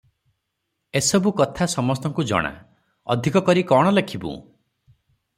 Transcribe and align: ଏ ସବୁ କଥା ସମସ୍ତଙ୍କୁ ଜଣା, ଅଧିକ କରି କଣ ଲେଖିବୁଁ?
ଏ 0.99 1.01
ସବୁ 1.07 1.33
କଥା 1.41 1.67
ସମସ୍ତଙ୍କୁ 1.73 2.25
ଜଣା, 2.31 2.51
ଅଧିକ 3.15 3.43
କରି 3.51 3.65
କଣ 3.73 3.93
ଲେଖିବୁଁ? 3.99 4.33